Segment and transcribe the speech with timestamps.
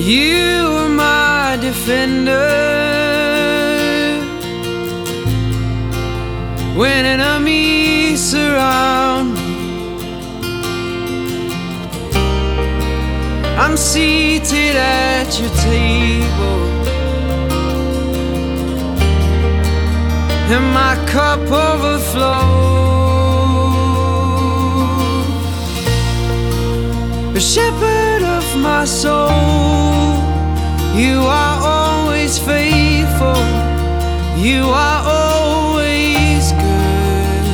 [0.00, 2.48] You are my defender.
[6.74, 9.36] When enemies surround
[13.58, 16.60] I'm seated at your table.
[20.50, 22.14] And my cup overflows.
[27.34, 28.09] The shepherd
[28.40, 29.28] of my soul,
[31.02, 33.42] you are always faithful.
[34.48, 37.44] You are always good.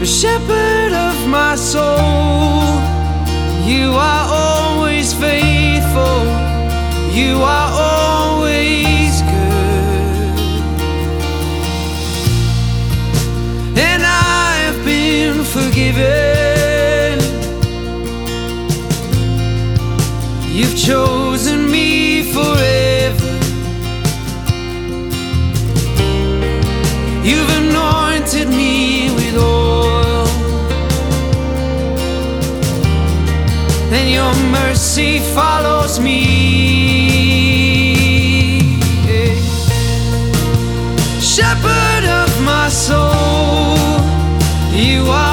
[0.00, 2.64] The shepherd of my soul,
[3.72, 6.20] you are always faithful.
[7.20, 10.38] You are always good.
[13.90, 16.37] And I have been forgiven.
[20.88, 23.30] Chosen me forever.
[27.28, 30.26] You've anointed me with oil.
[33.96, 36.20] And your mercy follows me.
[41.20, 43.76] Shepherd of my soul,
[44.72, 45.27] you are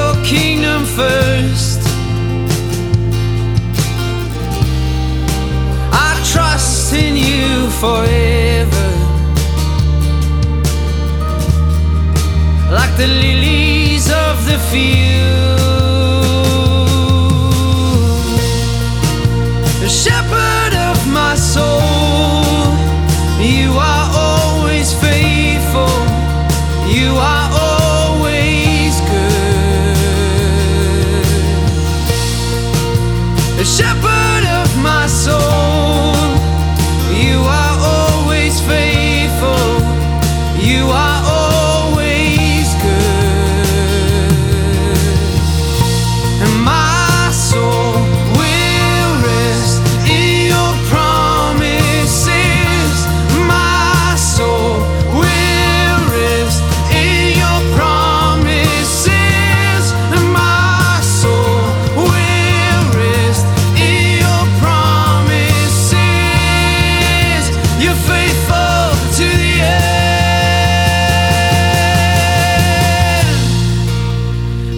[0.00, 1.80] your kingdom first.
[6.08, 7.48] I trust in you
[7.82, 8.88] forever.
[12.78, 15.58] Like the lilies of the field.
[19.82, 22.62] The shepherd of my soul,
[23.54, 25.96] you are always faithful.
[26.96, 27.69] You are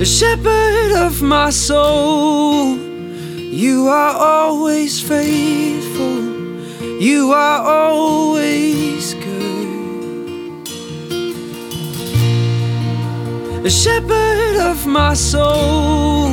[0.03, 2.77] the shepherd of my soul.
[2.77, 6.19] You are always faithful,
[7.01, 10.67] you are always good.
[13.63, 16.33] The shepherd of my soul,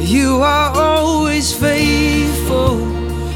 [0.00, 2.80] you are always faithful,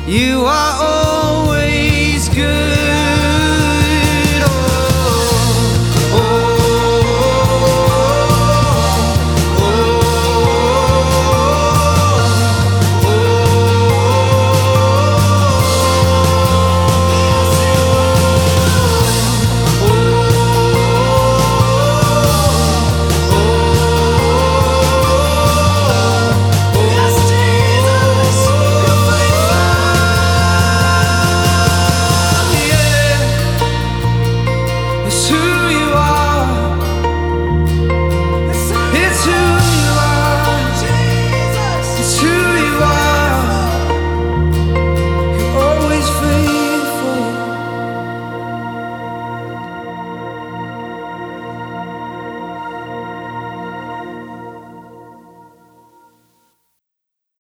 [0.09, 3.16] you are always good.